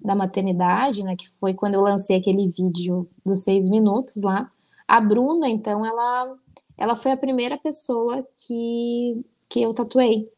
[0.00, 4.50] da maternidade, né, que foi quando eu lancei aquele vídeo dos seis minutos lá,
[4.88, 6.36] a Bruna, então, ela
[6.76, 10.28] ela foi a primeira pessoa que que eu tatuei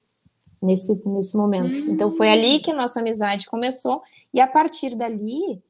[0.61, 1.81] nesse nesse momento.
[1.81, 1.93] Hum.
[1.93, 5.62] Então foi ali que nossa amizade começou e a partir dali,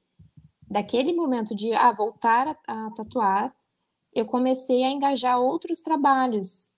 [0.69, 3.55] daquele momento de ah, voltar a, a tatuar,
[4.17, 6.73] eu comecei a engajar outros trabalhos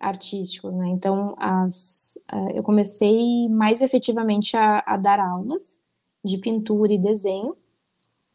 [0.00, 0.88] artísticos, né?
[0.88, 5.80] Então, as, uh, eu comecei mais efetivamente a, a, dar aulas
[6.24, 7.56] de pintura e desenho,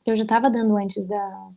[0.03, 1.49] que eu já estava dando antes da,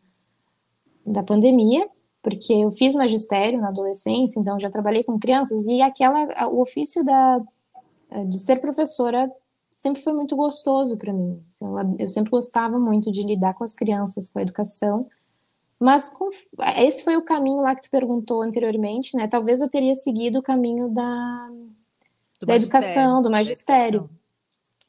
[1.07, 1.89] da pandemia,
[2.21, 7.05] porque eu fiz magistério na adolescência, então já trabalhei com crianças, e aquela, o ofício
[7.05, 7.41] da,
[8.29, 9.31] de ser professora
[9.71, 11.41] sempre foi muito gostoso para mim.
[11.53, 11.67] Assim,
[11.99, 15.09] eu sempre gostava muito de lidar com as crianças, com a educação,
[15.79, 16.29] mas com,
[16.79, 19.29] esse foi o caminho lá que tu perguntou anteriormente, né?
[19.29, 21.49] Talvez eu teria seguido o caminho da,
[22.41, 24.09] do da educação, do magistério.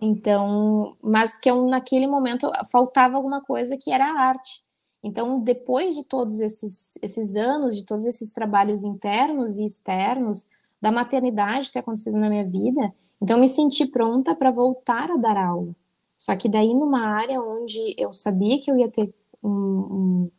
[0.01, 4.63] Então, mas que eu, naquele momento faltava alguma coisa que era a arte.
[5.03, 10.47] Então, depois de todos esses, esses anos, de todos esses trabalhos internos e externos,
[10.81, 15.37] da maternidade ter acontecido na minha vida, então me senti pronta para voltar a dar
[15.37, 15.75] aula.
[16.15, 20.31] Só que daí numa área onde eu sabia que eu ia ter um, um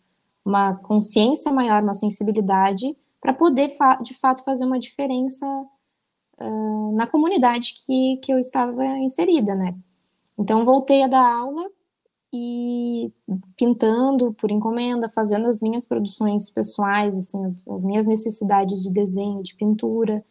[0.48, 3.70] uma consciência maior, uma sensibilidade para poder
[4.02, 5.46] de fato fazer uma diferença
[6.40, 9.76] uh, na comunidade que, que eu estava inserida, né?
[10.38, 11.68] Então voltei a dar aula
[12.32, 13.12] e
[13.56, 19.42] pintando por encomenda, fazendo as minhas produções pessoais, assim, as, as minhas necessidades de desenho,
[19.42, 20.24] de pintura.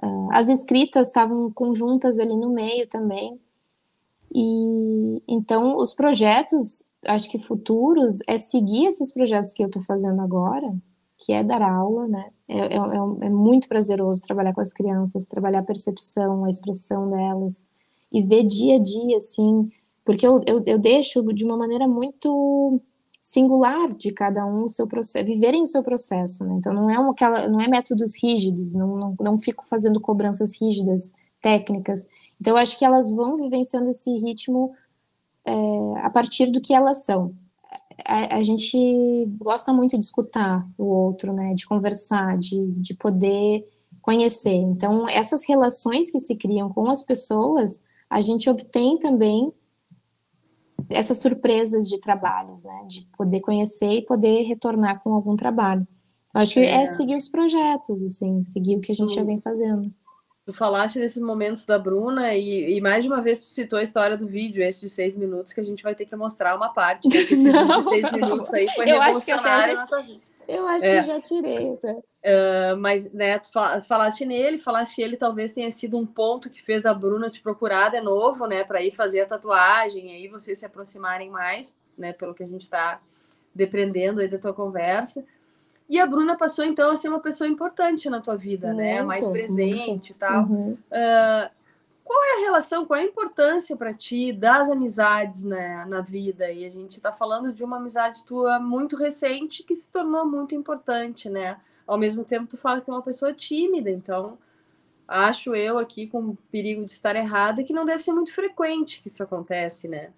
[0.00, 3.40] Uh, as escritas estavam conjuntas ali no meio também.
[4.34, 10.20] E então os projetos, acho que futuros, é seguir esses projetos que eu estou fazendo
[10.20, 10.74] agora,
[11.18, 12.30] que é dar aula, né?
[12.48, 17.10] É, é, é, é, muito prazeroso trabalhar com as crianças, trabalhar a percepção, a expressão
[17.10, 17.68] delas,
[18.12, 19.70] e ver dia a dia, assim,
[20.04, 22.80] porque eu, eu, eu deixo de uma maneira muito
[23.20, 26.54] singular de cada um o seu processo, viverem o seu processo, né?
[26.58, 30.58] Então não é uma, aquela, não é métodos rígidos, não, não, não fico fazendo cobranças
[30.60, 31.12] rígidas,
[31.42, 32.06] técnicas.
[32.40, 34.74] Então eu acho que elas vão vivenciando esse ritmo
[35.44, 35.52] é,
[36.02, 37.34] a partir do que elas são
[38.04, 41.54] a, a, gente gosta muito de escutar o outro, né?
[41.54, 43.66] De conversar, de, de poder
[44.00, 44.54] conhecer.
[44.54, 49.52] Então, essas relações que se criam com as pessoas, a gente obtém também
[50.88, 52.84] essas surpresas de trabalhos, né?
[52.86, 55.86] De poder conhecer e poder retornar com algum trabalho.
[56.34, 59.24] Eu acho que é, é seguir os projetos, assim, seguir o que a gente já
[59.24, 59.92] vem fazendo.
[60.48, 63.82] Tu falaste desses momentos da Bruna e, e, mais de uma vez tu citou a
[63.82, 66.72] história do vídeo, esse de seis minutos, que a gente vai ter que mostrar uma
[66.72, 67.06] parte.
[67.06, 67.20] Né?
[67.20, 69.80] Esse vídeo de seis minutos aí foi eu acho que até já
[70.48, 71.00] Eu acho é.
[71.00, 71.76] que já tirei.
[71.76, 71.92] Tá?
[71.92, 73.50] Uh, mas, né, tu
[73.86, 77.42] falaste nele, falaste que ele talvez tenha sido um ponto que fez a Bruna te
[77.42, 82.14] procurar de novo, né, para ir fazer a tatuagem, aí vocês se aproximarem mais, né,
[82.14, 83.02] pelo que a gente está
[83.54, 85.22] depreendendo aí da tua conversa.
[85.88, 89.02] E a Bruna passou, então, a ser uma pessoa importante na tua vida, muito, né?
[89.02, 90.44] Mais presente e tal.
[90.44, 90.72] Uhum.
[90.72, 91.50] Uh,
[92.08, 96.50] qual é a relação, qual é a importância para ti das amizades né, na vida?
[96.50, 100.54] E a gente está falando de uma amizade tua muito recente que se tornou muito
[100.54, 101.60] importante, né?
[101.86, 104.38] Ao mesmo tempo, tu fala que é uma pessoa tímida, então
[105.06, 109.08] acho eu aqui com perigo de estar errada que não deve ser muito frequente que
[109.08, 110.10] isso acontece, né?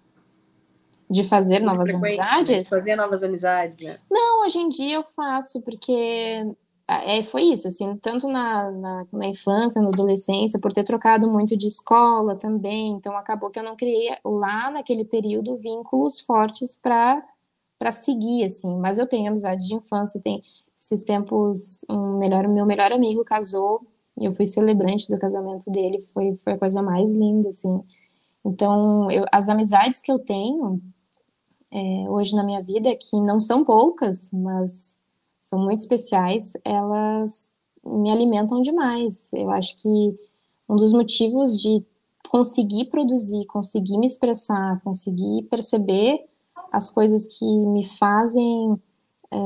[1.11, 1.95] De fazer novas né?
[1.95, 2.63] amizades?
[2.65, 3.99] De fazer novas amizades, né?
[4.09, 6.45] Não, hoje em dia eu faço, porque
[6.87, 11.55] é, foi isso, assim, tanto na, na, na, infância, na adolescência, por ter trocado muito
[11.57, 17.91] de escola também, então acabou que eu não criei lá naquele período vínculos fortes para
[17.91, 20.41] seguir, assim, mas eu tenho amizades de infância, tem
[20.79, 23.85] esses tempos, um melhor, meu melhor amigo casou,
[24.17, 27.81] e eu fui celebrante do casamento dele, foi, foi a coisa mais linda, assim,
[28.45, 30.81] então, eu, as amizades que eu tenho,
[31.71, 34.99] é, hoje na minha vida, que não são poucas, mas
[35.39, 37.53] são muito especiais, elas
[37.83, 39.31] me alimentam demais.
[39.33, 40.15] Eu acho que
[40.69, 41.83] um dos motivos de
[42.29, 46.25] conseguir produzir, conseguir me expressar, conseguir perceber
[46.71, 48.81] as coisas que me fazem
[49.31, 49.37] é,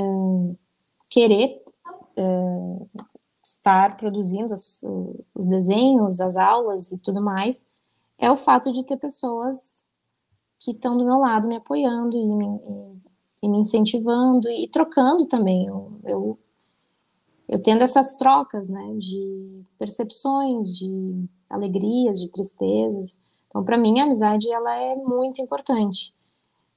[1.09, 1.63] querer
[2.15, 3.03] é,
[3.43, 4.83] estar produzindo os,
[5.33, 7.67] os desenhos, as aulas e tudo mais,
[8.17, 9.89] é o fato de ter pessoas
[10.65, 12.59] que estão do meu lado me apoiando e me,
[13.43, 15.67] e, me incentivando e trocando também.
[15.67, 16.39] Eu, eu,
[17.47, 23.19] eu tendo essas trocas, né, de percepções, de alegrias, de tristezas.
[23.47, 26.15] Então, para mim, a amizade ela é muito importante,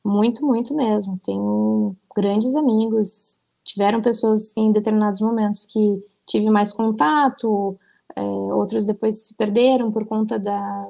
[0.05, 1.19] muito, muito mesmo.
[1.25, 7.79] Tenho grandes amigos, tiveram pessoas em determinados momentos que tive mais contato,
[8.15, 10.89] é, outros depois se perderam por conta da,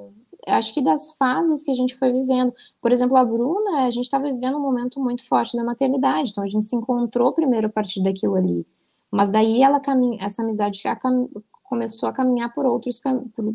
[0.49, 2.53] acho que das fases que a gente foi vivendo.
[2.81, 6.45] Por exemplo, a Bruna, a gente estava vivendo um momento muito forte da maternidade, então
[6.45, 8.67] a gente se encontrou primeiro a partir daquilo ali.
[9.11, 11.29] Mas daí ela caminha, essa amizade já cam,
[11.63, 13.01] começou a caminhar por outros
[13.35, 13.55] por,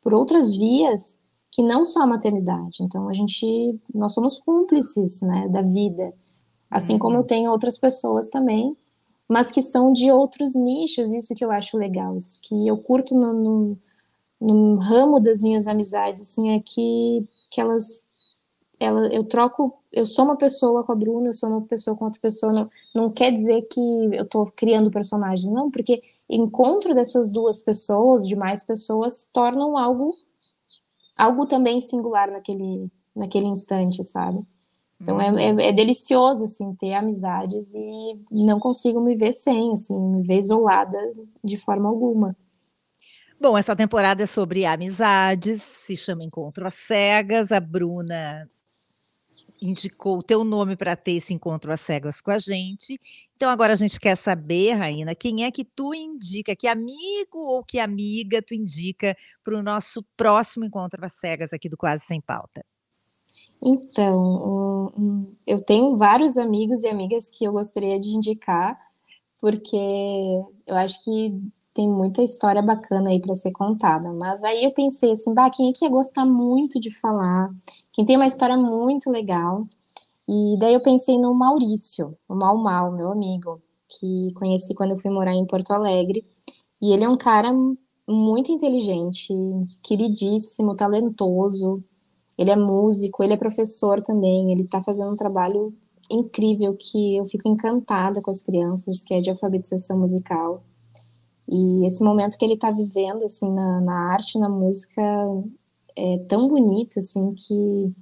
[0.00, 2.82] por outras vias que não só a maternidade.
[2.82, 6.14] Então a gente nós somos cúmplices, né, da vida.
[6.70, 6.98] Assim uhum.
[6.98, 8.76] como eu tenho outras pessoas também,
[9.28, 13.14] mas que são de outros nichos, isso que eu acho legal, isso que eu curto
[13.14, 13.78] no, no
[14.40, 18.06] no ramo das minhas amizades, assim, é que, que elas,
[18.78, 22.04] ela, eu troco, eu sou uma pessoa com a Bruna, eu sou uma pessoa com
[22.04, 27.30] outra pessoa, não, não quer dizer que eu estou criando personagens, não, porque encontro dessas
[27.30, 30.14] duas pessoas, de mais pessoas, tornam algo,
[31.16, 34.44] algo também singular naquele, naquele instante, sabe?
[35.00, 39.96] Então é, é, é, delicioso, assim, ter amizades e não consigo me ver sem, assim,
[39.96, 40.98] me ver isolada
[41.42, 42.36] de forma alguma.
[43.40, 47.52] Bom, essa temporada é sobre amizades, se chama Encontro às Cegas.
[47.52, 48.50] A Bruna
[49.62, 53.00] indicou o teu nome para ter esse encontro às cegas com a gente.
[53.36, 57.64] Então agora a gente quer saber, Raina, quem é que tu indica, que amigo ou
[57.64, 62.20] que amiga tu indica para o nosso próximo encontro às cegas aqui do Quase Sem
[62.20, 62.64] Pauta?
[63.62, 68.76] Então, um, um, eu tenho vários amigos e amigas que eu gostaria de indicar,
[69.40, 69.76] porque
[70.66, 71.40] eu acho que
[71.78, 74.12] tem muita história bacana aí para ser contada.
[74.12, 77.50] Mas aí eu pensei assim, bah, quem é que ia gostar muito de falar?
[77.92, 79.64] Quem tem uma história muito legal?
[80.28, 84.96] E daí eu pensei no Maurício, o Mal Mal, meu amigo, que conheci quando eu
[84.96, 86.26] fui morar em Porto Alegre.
[86.82, 87.52] E ele é um cara
[88.08, 89.32] muito inteligente,
[89.80, 91.80] queridíssimo, talentoso.
[92.36, 94.50] Ele é músico, ele é professor também.
[94.50, 95.72] Ele está fazendo um trabalho
[96.10, 100.64] incrível que eu fico encantada com as crianças, que é de alfabetização musical.
[101.48, 105.02] E esse momento que ele está vivendo, assim, na, na arte, na música,
[105.96, 107.92] é tão bonito, assim, que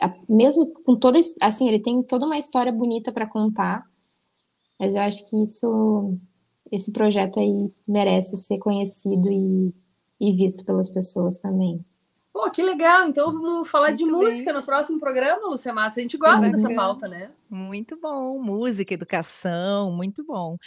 [0.00, 3.84] a, mesmo com toda, assim, ele tem toda uma história bonita para contar,
[4.78, 6.18] mas eu acho que isso
[6.70, 9.72] esse projeto aí merece ser conhecido e,
[10.20, 11.84] e visto pelas pessoas também.
[12.36, 13.08] Pô, que legal!
[13.08, 14.12] Então vamos falar Muito de bem.
[14.12, 16.00] música no próximo programa, Lúcia Massa.
[16.00, 17.30] A gente gosta dessa pauta, né?
[17.48, 18.38] Muito bom.
[18.38, 20.58] Música, educação, muito bom.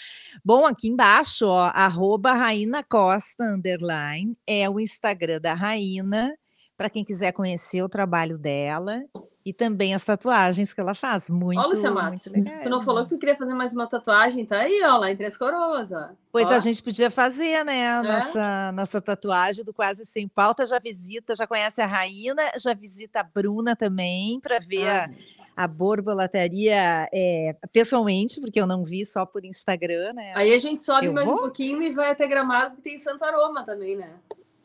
[0.44, 6.36] Bom, aqui embaixo, ó, arroba Raina Costa, underline, é o Instagram da Raina,
[6.76, 9.04] para quem quiser conhecer o trabalho dela
[9.50, 11.28] e também as tatuagens que ela faz.
[11.28, 12.30] Muito, Ó, Lúcia Matos,
[12.62, 14.46] tu não falou que tu queria fazer mais uma tatuagem?
[14.46, 16.10] Tá aí, ó, lá em Três Coroas, ó.
[16.32, 16.54] Pois ó.
[16.54, 17.80] a gente podia fazer, né?
[17.80, 18.02] É?
[18.04, 20.68] nossa, nossa tatuagem do Quase Sem Pauta.
[20.68, 25.10] Já visita, já conhece a Raina, já visita a Bruna também, para ver ah.
[25.58, 30.32] a, a borbolataria é, pessoalmente, porque eu não vi só por Instagram, né?
[30.36, 31.38] Aí a gente sobe eu mais vou?
[31.38, 34.12] um pouquinho e vai até Gramado, que tem Santo Aroma também, né?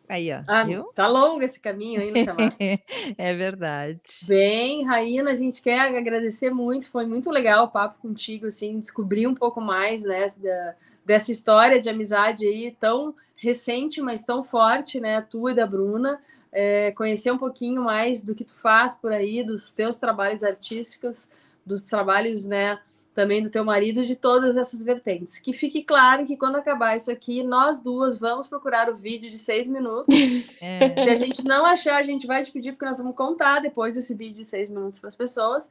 [0.08, 0.42] Aí, ó.
[0.46, 0.84] Ah, viu?
[0.94, 2.36] Tá longo esse caminho aí, Luciana.
[3.16, 4.00] é verdade.
[4.26, 6.90] Bem, Raina, a gente quer agradecer muito.
[6.90, 10.74] Foi muito legal o papo contigo, assim, descobrir um pouco mais, né, da,
[11.04, 15.66] dessa história de amizade aí tão recente, mas tão forte, né, a tua e da
[15.66, 16.20] Bruna.
[16.52, 21.28] É, conhecer um pouquinho mais do que tu faz por aí, dos teus trabalhos artísticos,
[21.66, 22.78] dos trabalhos, né,
[23.14, 25.38] também do teu marido, de todas essas vertentes.
[25.38, 29.38] Que fique claro que quando acabar isso aqui, nós duas vamos procurar o vídeo de
[29.38, 30.14] seis minutos.
[30.60, 31.04] É.
[31.04, 33.96] Se a gente não achar, a gente vai te pedir, porque nós vamos contar depois
[33.96, 35.70] esse vídeo de seis minutos para as pessoas.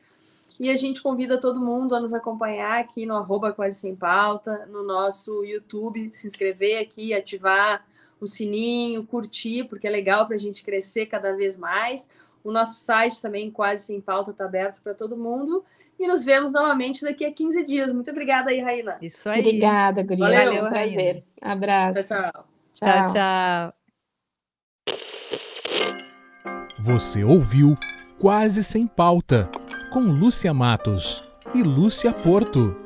[0.59, 4.67] E a gente convida todo mundo a nos acompanhar aqui no arroba quase sem pauta,
[4.67, 7.83] no nosso YouTube, se inscrever aqui, ativar
[8.21, 12.07] o sininho, curtir, porque é legal para a gente crescer cada vez mais.
[12.43, 15.65] O nosso site também, quase sem pauta, está aberto para todo mundo.
[16.03, 17.93] E nos vemos novamente daqui a 15 dias.
[17.93, 18.97] Muito obrigada aí, Raina.
[19.01, 19.39] Isso aí.
[19.39, 20.25] Obrigada, Guria.
[20.25, 21.23] Valeu, Valeu um prazer.
[21.41, 21.55] Raina.
[21.55, 22.07] Abraço.
[22.09, 22.31] Tchau,
[22.73, 23.03] tchau.
[23.05, 23.73] Tchau, tchau.
[26.81, 27.77] Você ouviu
[28.19, 29.49] Quase Sem Pauta,
[29.93, 31.23] com Lúcia Matos
[31.55, 32.82] e Lúcia Porto.